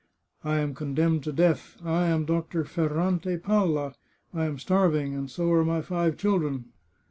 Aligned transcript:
"I 0.53 0.57
am 0.57 0.73
condemned 0.73 1.23
to 1.25 1.31
death; 1.31 1.77
I 1.85 2.07
am 2.07 2.25
Dr. 2.25 2.65
Ferrante 2.65 3.37
Palla; 3.37 3.93
I 4.33 4.45
am 4.45 4.57
starving, 4.57 5.13
and 5.13 5.29
so 5.29 5.51
are 5.51 5.63
my 5.63 5.83
five 5.83 6.17
children." 6.17 6.69